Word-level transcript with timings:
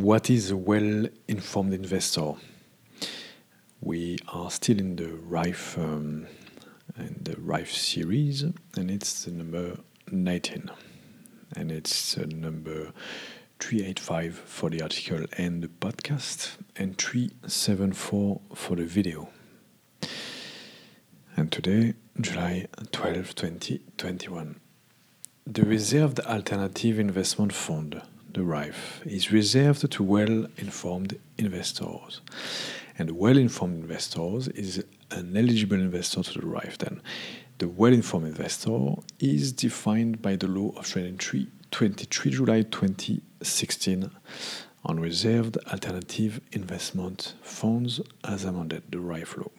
What 0.00 0.30
is 0.30 0.50
a 0.50 0.56
well 0.56 1.08
informed 1.28 1.74
investor? 1.74 2.32
We 3.82 4.16
are 4.28 4.50
still 4.50 4.78
in 4.78 4.96
the 4.96 5.08
RAIF 5.08 5.76
um, 5.76 6.26
the 6.96 7.36
RAIF 7.38 7.70
series, 7.70 8.40
and 8.42 8.90
it's 8.90 9.24
the 9.24 9.30
number 9.30 9.76
19, 10.10 10.70
and 11.54 11.70
it's 11.70 12.16
uh, 12.16 12.24
number 12.34 12.94
385 13.58 14.36
for 14.36 14.70
the 14.70 14.80
article 14.80 15.26
and 15.36 15.62
the 15.62 15.68
podcast, 15.68 16.56
and 16.76 16.96
374 16.96 18.40
for 18.54 18.76
the 18.76 18.86
video. 18.86 19.28
And 21.36 21.52
today, 21.52 21.92
July 22.18 22.68
12, 22.90 23.34
2021. 23.34 24.60
The 25.46 25.62
Reserved 25.62 26.20
Alternative 26.20 26.98
Investment 26.98 27.52
Fund, 27.52 28.00
the 28.34 28.42
RAIF, 28.42 29.02
is 29.04 29.32
reserved 29.32 29.90
to 29.90 30.02
well 30.02 30.46
informed 30.56 31.18
investors. 31.38 32.20
And 32.98 33.12
well 33.12 33.36
informed 33.36 33.80
investors 33.82 34.48
is 34.48 34.84
an 35.10 35.36
eligible 35.36 35.78
investor 35.78 36.22
to 36.22 36.40
the 36.40 36.46
RAIF 36.46 36.78
then. 36.78 37.02
The 37.58 37.68
well 37.68 37.92
informed 37.92 38.28
investor 38.28 38.94
is 39.18 39.52
defined 39.52 40.22
by 40.22 40.36
the 40.36 40.48
law 40.48 40.72
of 40.76 40.86
Trade 40.86 41.06
Entry 41.06 41.48
23 41.70 42.32
July 42.32 42.62
2016 42.62 44.10
on 44.84 45.00
reserved 45.00 45.58
alternative 45.72 46.40
investment 46.52 47.34
funds 47.42 48.00
as 48.24 48.44
amended 48.44 48.82
the 48.90 48.98
RAIF 48.98 49.36
law. 49.36 49.50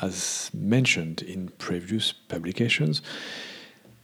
As 0.00 0.50
mentioned 0.54 1.22
in 1.22 1.48
previous 1.58 2.12
publications, 2.12 3.02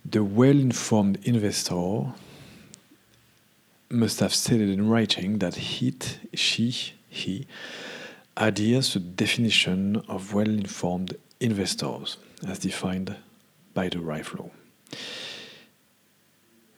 the 0.05 0.23
well 0.23 0.59
informed 0.59 1.19
investor 1.25 2.13
must 3.91 4.21
have 4.21 4.35
stated 4.35 4.69
in 4.69 4.89
writing 4.89 5.39
that 5.39 5.55
he, 5.55 5.95
she, 6.35 6.93
he 7.09 7.47
adheres 8.37 8.91
to 8.91 8.99
the 8.99 9.07
definition 9.07 9.97
of 10.09 10.35
well 10.35 10.49
informed 10.49 11.17
investors 11.41 12.19
as 12.47 12.59
defined 12.59 13.17
by 13.75 13.89
the 13.89 13.99
RAIF 13.99 14.39
law. 14.39 14.51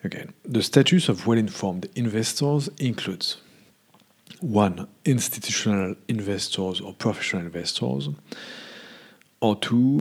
Again, 0.03 0.33
the 0.45 0.63
status 0.63 1.09
of 1.09 1.27
well 1.27 1.39
informed 1.39 1.89
investors 1.95 2.69
includes 2.79 3.37
one, 4.41 4.87
institutional 5.05 5.97
investors 6.09 6.81
or 6.81 6.95
professional 6.95 7.43
investors, 7.43 8.09
or 9.41 9.57
two, 9.57 10.01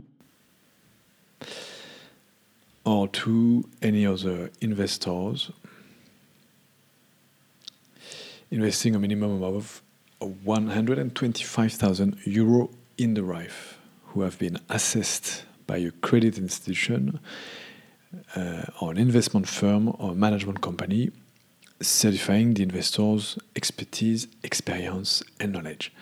or 2.84 3.08
two, 3.08 3.68
any 3.82 4.06
other 4.06 4.50
investors 4.60 5.50
investing 8.50 8.94
a 8.94 8.98
minimum 8.98 9.42
of 9.42 9.82
125,000 10.18 12.16
euro 12.24 12.70
in 12.98 13.14
the 13.14 13.22
RAIF 13.22 13.78
who 14.06 14.22
have 14.22 14.38
been 14.38 14.58
assessed 14.68 15.44
by 15.66 15.78
a 15.78 15.90
credit 15.90 16.36
institution 16.36 17.20
uh, 18.34 18.64
or 18.80 18.90
an 18.90 18.98
investment 18.98 19.48
firm 19.48 19.94
or 19.98 20.14
management 20.14 20.60
company 20.60 21.10
certifying 21.80 22.54
the 22.54 22.62
investor's 22.62 23.38
expertise, 23.56 24.26
experience, 24.42 25.22
and 25.38 25.52
knowledge 25.52 25.92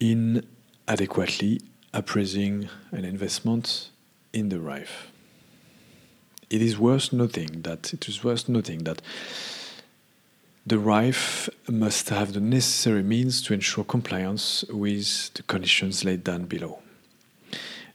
in 0.00 0.44
adequately 0.88 1.60
appraising 1.92 2.68
an 2.90 3.04
investment 3.04 3.90
in 4.32 4.48
the 4.48 4.58
RAIF. 4.58 5.12
It 6.48 6.62
is 6.62 6.78
worth 6.78 7.12
noting 7.12 7.62
that 7.62 7.92
it 7.92 8.08
is 8.08 8.24
worth 8.24 8.48
noting 8.48 8.84
that 8.84 9.02
the 10.66 10.78
RAIF 10.78 11.48
must 11.68 12.08
have 12.08 12.32
the 12.32 12.40
necessary 12.40 13.02
means 13.04 13.40
to 13.42 13.54
ensure 13.54 13.84
compliance 13.84 14.64
with 14.68 15.32
the 15.34 15.44
conditions 15.44 16.04
laid 16.04 16.24
down 16.24 16.46
below 16.46 16.82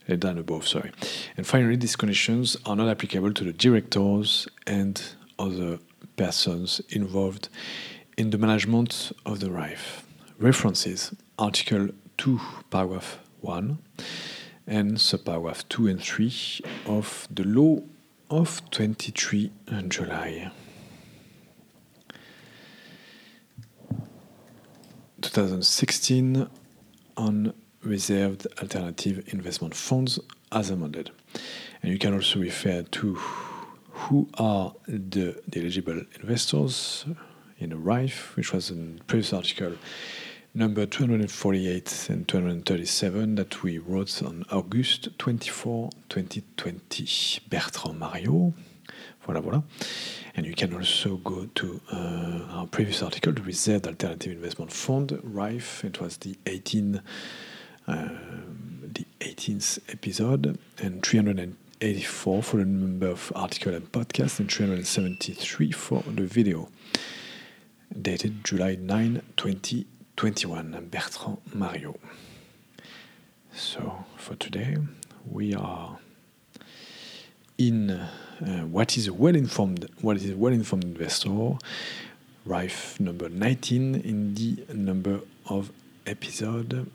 than 0.08 0.38
above, 0.38 0.66
sorry. 0.66 0.92
And 1.36 1.46
finally, 1.46 1.76
these 1.76 1.98
conditions 1.98 2.56
are 2.66 2.78
not 2.78 2.88
applicable 2.88 3.34
to 3.34 3.44
the 3.44 3.52
directors 3.52 4.48
and 4.66 5.02
other 5.38 5.80
persons 6.16 6.82
involved 6.90 7.50
in 8.18 8.30
the 8.30 8.38
management 8.38 9.12
of 9.26 9.42
the 9.42 9.52
RAIF. 9.52 10.06
References 10.40 11.14
Article 11.38 11.90
2, 12.18 12.40
Paragraph 12.70 13.20
1, 13.42 13.78
and 14.66 14.94
subparagraph 14.94 15.68
2 15.68 15.88
and 15.88 16.02
3 16.02 16.62
of 16.86 17.28
the 17.30 17.44
law 17.44 17.82
of 18.30 18.62
23 18.72 19.52
July 19.90 20.52
2016 25.34 26.46
on 27.16 27.54
reserved 27.84 28.48
alternative 28.60 29.24
investment 29.34 29.74
funds 29.74 30.20
as 30.52 30.70
amended. 30.70 31.10
And 31.82 31.90
you 31.90 31.98
can 31.98 32.14
also 32.14 32.40
refer 32.40 32.82
to 32.84 33.16
who 33.16 34.28
are 34.38 34.74
the, 34.88 35.42
the 35.48 35.62
eligible 35.62 36.02
investors 36.20 37.06
in 37.60 37.72
a 37.72 37.78
RAIF, 37.78 38.36
which 38.36 38.52
was 38.52 38.72
in 38.72 39.00
previous 39.08 39.32
article 39.32 39.78
number 40.54 40.86
248 40.86 42.08
and 42.10 42.28
237 42.28 43.36
that 43.36 43.64
we 43.64 43.78
wrote 43.78 44.22
on 44.22 44.44
August 44.52 45.18
24, 45.18 45.92
2020. 46.10 47.08
Bertrand 47.50 48.00
Mariot. 48.00 48.54
Voilà, 49.26 49.42
voilà. 49.42 49.64
And 50.36 50.46
you 50.46 50.54
can 50.54 50.74
also 50.74 51.18
go 51.18 51.48
to 51.56 51.82
uh, 51.92 52.58
our 52.58 52.68
previous 52.68 53.04
article, 53.04 53.34
the 53.34 53.42
Reserved 53.42 53.88
Alternative 53.88 54.32
Investment 54.32 54.72
Fund, 54.72 55.20
RAIF. 55.24 55.84
It 55.84 56.00
was 56.00 56.18
the 56.18 56.38
18 56.46 57.02
um, 57.88 58.92
the 58.94 59.06
18th 59.20 59.80
episode, 59.90 60.58
and 60.80 61.04
384 61.04 62.44
for 62.44 62.58
the 62.58 62.66
number 62.66 63.08
of 63.08 63.32
article 63.36 63.74
and 63.74 63.92
podcast, 63.92 64.40
and 64.40 64.52
373 64.52 65.72
for 65.72 66.04
the 66.04 66.26
video. 66.26 66.70
Dated 68.00 68.44
July 68.44 68.76
9, 68.76 69.22
2021. 69.36 70.88
Bertrand 70.90 71.38
Mario. 71.54 71.98
So 73.54 74.06
for 74.18 74.36
today, 74.36 74.78
we 75.30 75.54
are 75.54 75.98
in 77.68 77.92
uh, 77.92 78.08
what 78.70 78.98
is 78.98 79.08
a 79.08 79.14
well-informed 79.14 79.88
what 80.02 80.18
is 80.18 80.34
well-informed 80.34 80.84
investor. 80.84 81.58
RAIF 82.44 83.00
number 83.00 83.30
19 83.30 83.96
in 83.96 84.34
the 84.34 84.74
number 84.74 85.20
of 85.46 85.72
episode 86.08 86.90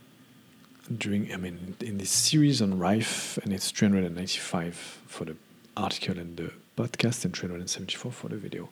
during, 0.98 1.32
I 1.32 1.36
mean, 1.36 1.76
in 1.80 1.98
this 1.98 2.10
series 2.10 2.60
on 2.60 2.78
RAIF, 2.80 3.38
and 3.38 3.52
it's 3.52 3.70
395 3.70 4.74
for 5.06 5.24
the 5.24 5.36
article 5.76 6.18
and 6.18 6.36
the 6.36 6.50
podcast, 6.76 7.24
and 7.24 7.36
374 7.36 8.10
for 8.10 8.28
the 8.28 8.36
video. 8.36 8.70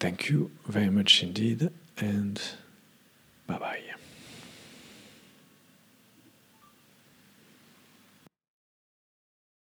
Thank 0.00 0.28
you 0.28 0.50
very 0.66 0.90
much 0.90 1.22
indeed, 1.22 1.70
and. 1.98 2.40